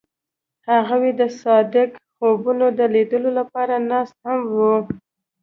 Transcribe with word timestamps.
هغوی 0.69 1.11
د 1.19 1.21
صادق 1.41 1.89
خوبونو 2.17 2.65
د 2.79 2.81
لیدلو 2.95 3.29
لپاره 3.39 3.73
ناست 3.89 4.15
هم 4.25 4.39
وو. 4.55 4.75